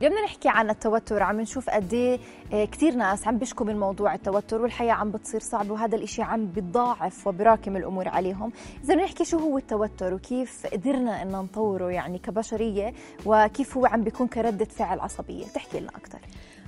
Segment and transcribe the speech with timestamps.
[0.00, 1.22] بدنا نحكي عن التوتر.
[1.22, 2.18] عم نشوف قد إيه
[2.52, 6.46] آه، كثير ناس عم بيشكوا من موضوع التوتر والحياة عم بتصير صعبة وهذا الإشي عم
[6.46, 8.52] بيتضاعف وبراكم الأمور عليهم.
[8.84, 12.92] إذا نحكي شو هو التوتر وكيف قدرنا إن نطوره يعني كبشرية
[13.26, 15.46] وكيف هو عم بيكون كردة فعل عصبية.
[15.46, 16.18] تحكي لنا أكثر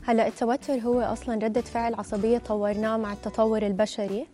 [0.07, 4.27] هلا التوتر هو أصلا ردة فعل عصبية طورناه مع التطور البشري.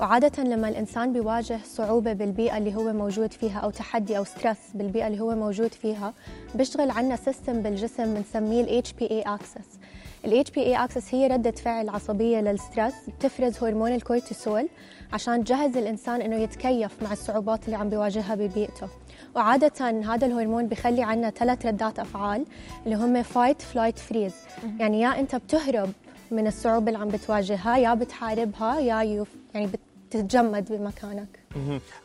[0.00, 5.06] وعادة لما الإنسان بيواجه صعوبة بالبيئة اللي هو موجود فيها أو تحدي أو stress بالبيئة
[5.06, 6.14] اللي هو موجود فيها
[6.54, 9.78] بيشتغل عنا system بالجسم بنسميه ال HPA axis.
[10.24, 14.68] ال HPA axis هي ردة فعل عصبية لل stress بتفرز هرمون الكورتيسول
[15.12, 18.88] عشان تجهز الإنسان إنه يتكيف مع الصعوبات اللي عم بيواجهها ببيئته.
[19.36, 22.44] وعادة هذا الهرمون بيخلي عنا ثلاث ردات أفعال
[22.86, 24.34] اللي هم fight flight freeze
[24.78, 25.90] يعني يا أنت بتهرب
[26.30, 29.70] من الصعوبة اللي عم بتواجهها يا بتحاربها يا يف يعني
[30.10, 31.28] بتتجمد بمكانك.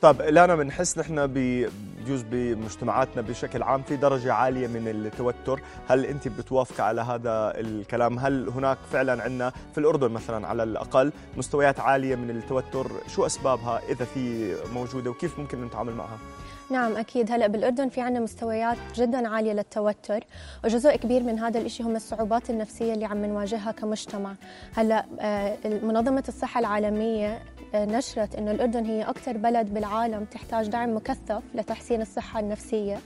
[0.02, 5.61] طيب لانا بنحس نحن بجوز بمجتمعاتنا بشكل عام في درجة عالية من التوتر.
[5.88, 11.11] هل أنت بتوافق على هذا الكلام؟ هل هناك فعلا عندنا في الأردن مثلا على الأقل
[11.38, 16.17] مستويات عالية من التوتر؟ شو أسبابها إذا في موجودة وكيف ممكن نتعامل معها؟
[16.72, 17.31] نعم أكيد.
[17.31, 20.23] هلأ بالأردن في عندنا مستويات جدا عالية للتوتر.
[20.64, 24.33] وجزء كبير من هذا الإشي هم الصعوبات النفسية اللي عم نواجهها كمجتمع.
[24.76, 27.39] هلأ آه، منظمة الصحة العالمية
[27.75, 32.97] نشرت أنه الأردن هي أكثر بلد بالعالم تحتاج دعم مكثف لتحسين الصحة النفسية.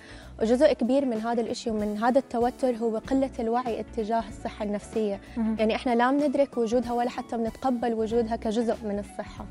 [0.41, 5.19] وجزء كبير من هذا الإشي ومن هذا التوتر هو قلة الوعي اتجاه الصحة النفسية.
[5.59, 9.45] يعني إحنا لا بندرك وجودها ولا حتى بنتقبل وجودها كجزء من الصحة.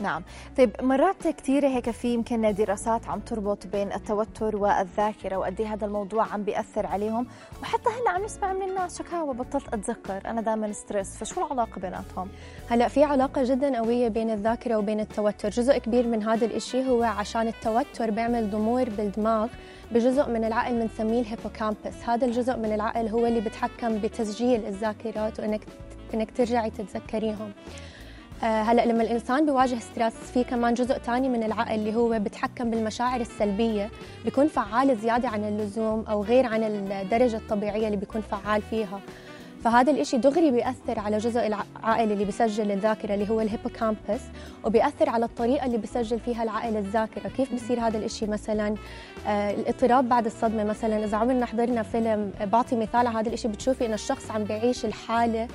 [0.00, 0.22] نعم.
[0.56, 5.86] طيب مرات كثيرة هيك في يمكن دراسات عم تربط بين التوتر والذاكرة وقد إيه هذا
[5.86, 7.26] الموضوع عم بيأثر عليهم.
[7.62, 10.20] وحتى هلأ عم نسمع من الناس شكاوى بطلت أتذكر.
[10.26, 12.28] أنا دائما stress فشو العلاقة بيناتهم؟
[12.70, 15.50] هلأ في علاقة جدا قوية بين الذاكرة وبين التوتر.
[15.50, 19.48] جزء كبير من هذا الإشي هو عشان التوتر بيعمل ضمور بالدماغ
[19.92, 25.40] بجزء من العقل بنسميه ال hippocampus هذا الجزء من العقل هو اللي بتحكم بتسجيل الذاكرات
[25.40, 25.60] وانك
[26.14, 27.52] إنك ترجعي تتذكريهم.
[28.42, 33.20] هلا لما الإنسان بيواجه stress في كمان جزء ثاني من العقل اللي هو بتحكم بالمشاعر
[33.20, 33.90] السلبية
[34.24, 39.00] بيكون فعال زيادة عن اللزوم أو غير عن الدرجة الطبيعية اللي بيكون فعال فيها.
[39.64, 44.20] فهذا الإشي دغري بيأثر على جزء العقل اللي بيسجل الذاكرة اللي هو ال hippocampus
[44.64, 47.28] وبيأثر على الطريقة اللي بيسجل فيها العقل الذاكرة.
[47.28, 48.74] كيف بصير هذا الإشي؟ مثلا
[49.26, 50.64] آه الاضطراب بعد الصدمة.
[50.64, 54.84] مثلا إذا عمرنا حضرنا فيلم بعطي مثال على هذا الإشي بتشوفي إنه الشخص عم بيعيش
[54.84, 55.48] الحالة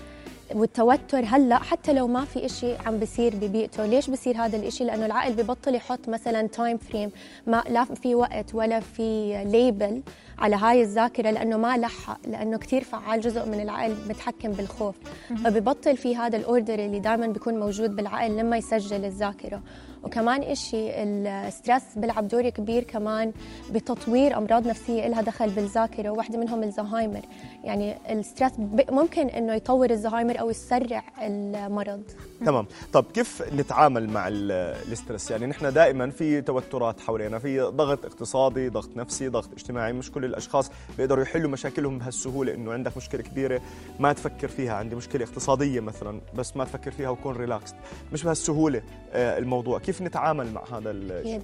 [0.55, 3.85] والتوتر هلأ حتى لو ما في إشي عم بيصير ببيئته.
[3.85, 7.11] ليش بصير هذا الإشي؟ لأنه العقل ببطل يحط مثلا time frame
[7.47, 10.01] ما لا في وقت ولا في label
[10.39, 14.95] على هاي الذاكرة لأنه ما لحق لأنه كثير فعال جزء من العقل متحكم بالخوف.
[15.43, 19.61] فببطل في هذا ال order اللي دائما بيكون موجود بالعقل لما يسجل الذاكرة.
[20.03, 23.31] وكمان إشي ال stress بيلعب دور كبير كمان
[23.71, 27.21] بتطوير أمراض نفسية لها دخل بالذاكرة وواحدة منهم الزهايمر.
[27.63, 28.51] يعني ال stress
[28.89, 32.03] ممكن إنه يطور الزهايمر أو يسرع المرض.
[32.45, 32.65] تمام.
[32.93, 38.69] طب كيف نتعامل مع ال stress؟ يعني نحن دائما في توترات حوالينا في ضغط اقتصادي
[38.69, 43.61] ضغط نفسي ضغط اجتماعي مش كل الأشخاص بيقدروا يحلوا مشاكلهم بهالسهولة إنه عندك مشكلة كبيرة
[43.99, 47.75] ما تفكر فيها عندي مشكلة اقتصادية مثلا بس ما تفكر فيها وكون relaxed
[48.13, 48.81] مش بهالسهولة
[49.13, 49.79] آه، الموضوع.
[49.89, 51.41] كيف نتعامل مع هذا الشيء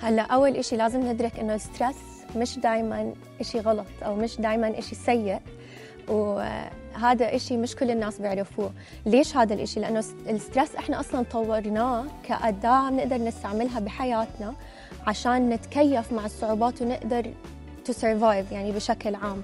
[0.00, 1.96] هلا أول شيء لازم ندرك إنه ال stress
[2.36, 5.38] مش دائما شيء غلط أو مش دائما شيء سيء
[6.08, 8.72] وهذا إشي مش كل الناس بيعرفوه.
[9.06, 14.54] ليش هذا الإشي؟ لأنه ال stress إحنا أصلا طورناه كأداة نقدر نستعملها بحياتنا
[15.06, 17.30] عشان نتكيف مع الصعوبات ونقدر
[17.88, 19.42] to survive يعني بشكل عام.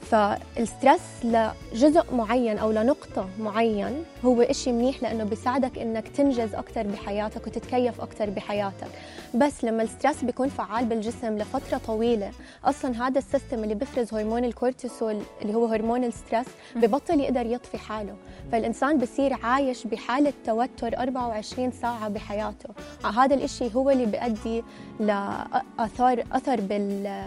[0.00, 6.86] فال stress لجزء معين أو لنقطة معين هو إشي منيح لأنه بيساعدك إنك تنجز أكثر
[6.86, 8.88] بحياتك وتتكيف أكثر بحياتك.
[9.34, 12.30] بس لما ال stress بيكون فعال بالجسم لفترة طويلة
[12.64, 16.46] أصلا هذا ال system اللي بيفرز هرمون الكورتيسول اللي هو هرمون ال stress
[16.76, 18.14] ببطل يقدر يطفي حاله.
[18.52, 22.68] فالإنسان بصير عايش بحالة توتر 24 ساعة بحياته.
[23.16, 24.64] هذا الإشي هو اللي بيؤدي
[25.00, 27.22] لاثار أثر بال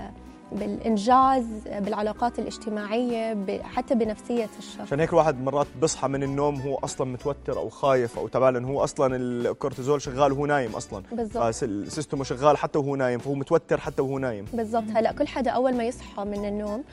[0.52, 1.46] بالإنجاز
[1.80, 4.80] بالعلاقات الاجتماعية حتى بنفسية الشخص.
[4.82, 8.84] عشان هيك الواحد مرات بصحى من النوم هو أصلا متوتر أو خايف أو تبع هو
[8.84, 11.04] أصلا الكورتيزول شغال وهو نايم أصلا.
[11.12, 11.54] بالضبط.
[11.54, 14.46] system ه شغال حتى وهو نايم فهو متوتر حتى وهو نايم.
[14.54, 14.84] بالضبط.
[14.96, 16.84] هلأ كل حدا أول ما يصحى من النوم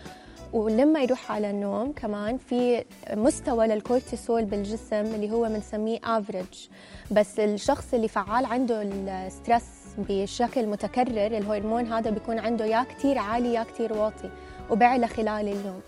[0.52, 6.68] ولما يروح على النوم كمان في مستوى للكورتيسول بالجسم اللي هو بنسميه average
[7.10, 9.62] بس الشخص اللي فعال عنده ال stress
[9.98, 14.30] بشكل متكرر الهرمون هذا بيكون عنده يا كتير عالي يا كتير واطي
[14.70, 15.80] وبعلى خلال اليوم.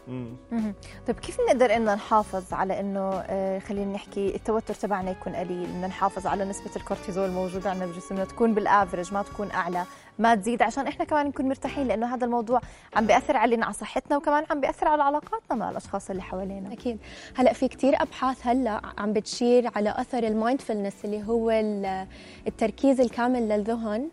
[1.07, 5.87] طيب كيف بنقدر إن نحافظ على إنه آه، خلينا نحكي التوتر تبعنا يكون قليل بدنا
[5.87, 9.85] نحافظ على نسبة الكورتيزول الموجودة عندنا بجسمنا تكون بال average ما تكون أعلى؟
[10.19, 12.61] ما تزيد عشان إحنا كمان نكون مرتاحين لأنه هذا الموضوع
[12.97, 16.73] عم بيأثر علينا على صحتنا وكمان عم بيأثر على علاقاتنا مع الأشخاص اللي حوالينا.
[16.73, 16.99] أكيد.
[17.37, 22.07] هلأ في كتير أبحاث هلأ عم بتشير على أثر ال mindfulness اللي هو ال-
[22.47, 24.09] التركيز الكامل للذهن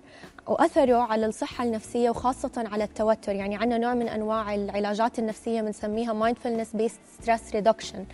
[0.48, 3.36] وأثره على الصحة النفسية وخاصة على التوتر.
[3.36, 8.06] يعني عندنا نوع من أنواع العلاجات النفسية بنسميها mindfulness based stress reduction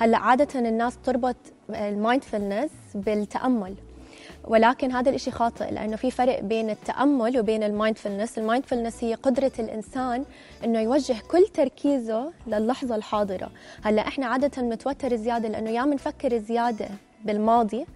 [0.00, 1.36] هلأ عادة الناس تربط
[1.70, 3.74] ال mindfulness بالتأمل.
[4.44, 9.14] ولكن هذا الإشي خاطئ لأنه في فرق بين التأمل وبين ال mindfulness ال mindfulness هي
[9.14, 10.24] قدرة الإنسان
[10.64, 13.50] أنه يوجه كل تركيزه للحظة الحاضرة.
[13.82, 16.88] هلأ إحنا عادة متوتر زيادة لأنه يا منفكر زيادة
[17.24, 17.86] بالماضي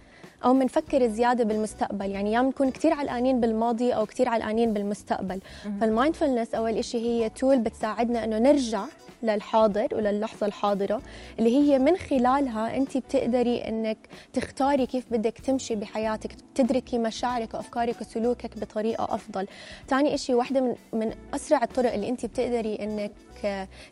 [0.45, 2.11] أو منفكر زيادة بالمستقبل.
[2.11, 5.41] يعني يا بنكون كتير علقانين بالماضي أو كتير علقانين بالمستقبل.
[5.81, 8.85] فال mindfulness أول إشي هي tool بتساعدنا أنه نرجع
[9.23, 11.03] للحاضر وللحظة الحاضرة
[11.39, 13.99] اللي هي من خلالها أنت بتقدري أنك
[14.33, 19.47] تختاري كيف بدك تمشي بحياتك تدركي مشاعرك وأفكارك وسلوكك بطريقة أفضل.
[19.89, 23.13] تاني إشي واحدة من, من أسرع الطرق اللي أنت بتقدري أنك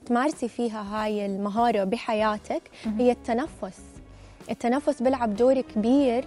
[0.06, 2.62] تمارسي فيها هاي المهارة بحياتك
[2.99, 3.81] هي التنفس.
[4.50, 6.25] التنفس بيلعب دور كبير.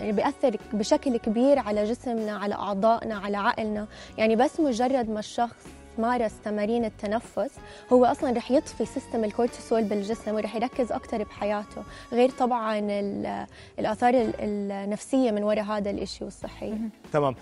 [0.00, 3.86] بيأثر بشكل كبير على جسمنا على أعضائنا على عقلنا.
[4.18, 5.56] يعني بس مجرد ما الشخص
[5.98, 7.50] مارس تمارين التنفس
[7.92, 11.82] هو أصلا رح يطفي system الكورتيسول بالجسم ورح يركز أكثر بحياته
[12.12, 13.46] غير طبعا ال-
[13.78, 16.74] الآثار ال- النفسية من وراء هذا الشيء والصحيه
[17.12, 17.34] تمام.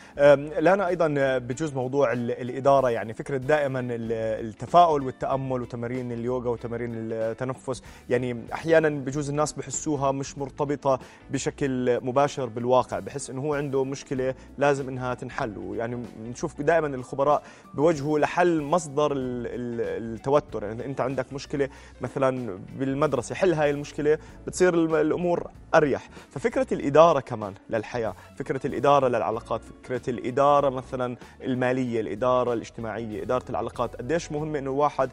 [0.61, 4.13] لانا أيضا بجوز موضوع ال- الإدارة يعني فكرة دائما ال-
[4.47, 10.99] التفاؤل والتأمل وتمارين اليوغا وتمارين التنفس يعني أحيانا بجوز الناس بحسوها مش مرتبطة
[11.31, 17.43] بشكل مباشر بالواقع بحس إنه هو عنده مشكلة لازم إنها تنحل ويعني بنشوف دائما الخبراء
[17.75, 21.69] بوجهوا لحل مصدر ال- ال- التوتر يعني انت عندك مشكلة
[22.01, 26.09] مثلا بالمدرسة حل هاي المشكلة بتصير الأمور أريح.
[26.31, 33.97] ففكرة الإدارة كمان للحياة فكرة الإدارة للعلاقات فكرة الإدارة مثلا المالية الإدارة الاجتماعية إدارة العلاقات
[33.97, 35.11] قديش مهمه إنه الواحد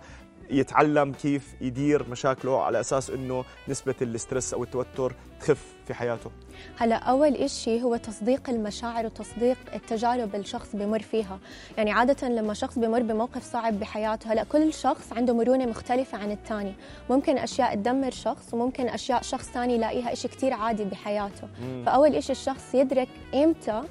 [0.49, 6.31] يتعلم كيف يدير مشاكله على أساس إنه نسبة الاسترس أو التوتر تخف في حياته.
[6.77, 11.39] هلا أول إشي هو تصديق المشاعر وتصديق التجارب الشخص بمر فيها.
[11.77, 16.31] يعني عادة لما شخص بمر بموقف صعب بحياته هلا كل شخص عنده مرونة مختلفة عن
[16.31, 16.73] الثاني
[17.09, 21.47] ممكن أشياء تدمر شخص وممكن أشياء شخص ثاني يلاقيها إشي كتير عادي بحياته.
[21.85, 23.81] فأول إشي الشخص يدرك إمتى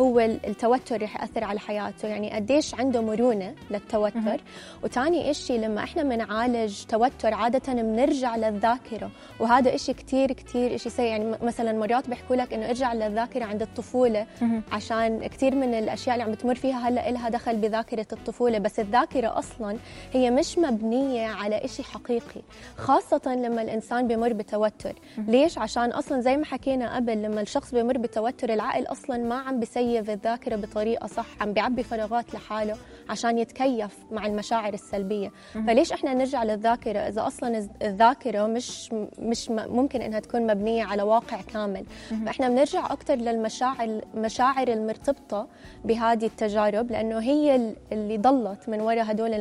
[0.00, 2.08] هو ال- التوتر رح يأثر على حياته.
[2.08, 4.40] يعني قديش عنده مرونة للتوتر.
[4.84, 9.10] وثاني إشي لما إحنا بنعالج توتر عادة بنرجع للذاكرة.
[9.40, 11.04] وهذا إشي كتير كتير إشي سيء.
[11.06, 14.26] يعني مثلا مرات بيحكوا لك إنه ارجع للذاكرة عند الطفولة
[14.72, 18.58] عشان كتير من الأشياء اللي عم بتمر فيها هلأ إلها دخل بذاكرة الطفولة.
[18.58, 19.76] بس الذاكرة أصلا
[20.12, 22.40] هي مش مبنية على إشي حقيقي.
[22.76, 24.94] خاصة لما الإنسان بمر بتوتر.
[25.18, 29.60] ليش؟ عشان أصلا زي ما حكينا قبل لما الشخص بمر بتوتر العقل أصلا ما عم
[29.86, 32.76] بسيف الذاكرة بطريقة صح عم بيعبي فراغات لحاله
[33.08, 35.32] عشان يتكيف مع المشاعر السلبية.
[35.66, 41.02] فليش إحنا نرجع للذاكرة؟ إذا أصلا الز- الذاكرة مش مش ممكن إنها تكون مبنية على
[41.02, 41.84] واقع كامل.
[42.26, 45.46] فإحنا بنرجع أكثر للمشاعر المشاعر المرتبطة
[45.84, 49.34] بهذه التجارب لأنه هي ال- اللي ضلت من وراء هدول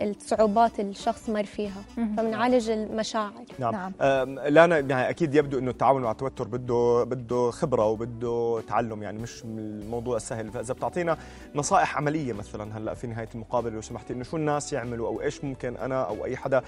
[0.00, 3.32] الصعوبات اللي الشخص مر فيها فبنعالج المشاعر.
[3.58, 3.92] نعم, نعم.
[4.00, 4.38] نعم.
[4.38, 9.44] لانا يعني أكيد يبدو إنه التعامل مع التوتر بده بده خبرة وبده تعلم يعني مش
[9.44, 10.50] الموضوع السهل.
[10.50, 11.16] فإذا بتعطينا
[11.54, 15.44] نصائح عملية مثلا هلأ في نهاية المقابلة لو سمحتي إنه شو الناس يعملوا أو إيش
[15.44, 16.62] ممكن أنا أو أي حدا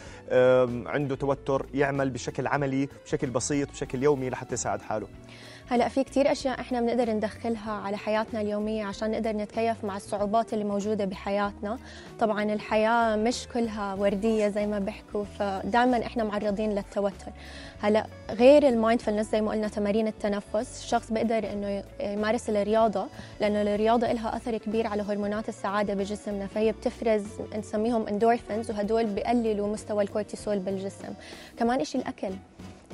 [0.87, 5.07] عنده توتر يعمل بشكل عملي بشكل بسيط بشكل يومي لحتى يساعد حاله؟
[5.69, 10.55] هلأ في كتير أشياء إحنا بنقدر ندخلها على حياتنا اليومية عشان نقدر نتكيف مع الصعوبات
[10.55, 11.79] اللي موجودة بحياتنا.
[12.21, 17.33] طبعا الحياة مش كلها وردية زي ما بيحكوا فدائما إحنا معرضين للتوتر.
[17.81, 23.07] هلأ غير ال mindfulness زي ما قلنا تمارين التنفس الشخص بيقدر إنه يمارس الرياضة
[23.41, 27.25] لأنه الرياضة لها أثر كبير على هرمونات السعادة بجسمنا فهي بتفرز
[27.59, 31.15] نسميهم اندورفينز وهدول بيقللوا مستوى الكورتيسول بالجسم.
[31.59, 32.31] كمان إشي الأكل.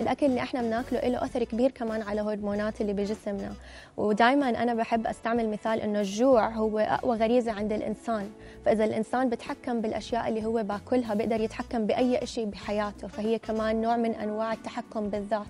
[0.00, 3.52] الأكل اللي إحنا بناكله له أثر كبير كمان على الهرمونات اللي بجسمنا.
[3.96, 8.30] ودائما أنا بحب أستعمل مثال إنه الجوع هو أقوى غريزة عند الإنسان.
[8.64, 13.08] فإذا الإنسان بتحكم بالأشياء اللي هو باكلها بيقدر يتحكم بأي شيء بحياته.
[13.08, 15.46] فهي كمان نوع من أنواع التحكم بالذات.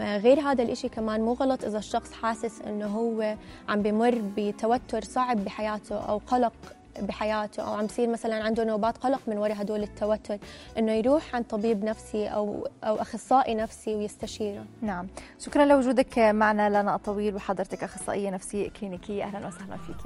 [0.00, 3.34] غير هذا الإشي كمان مو غلط إذا الشخص حاسس إنه هو
[3.68, 6.52] عم بمر بتوتر صعب بحياته أو قلق
[7.00, 10.38] بحياته أو عم بصير مثلا عنده نوبات قلق من وراء هدول التوتر
[10.78, 14.64] إنه يروح عند طبيب نفسي أو أو أخصائي نفسي ويستشيره.
[14.82, 15.08] نعم.
[15.38, 19.24] شكرا لوجودك معنا لنا طويل وحضرتك أخصائية نفسية كلينيكية.
[19.24, 19.96] أهلا وسهلا فيك.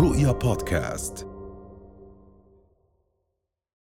[0.00, 1.33] رؤيا بودكاست.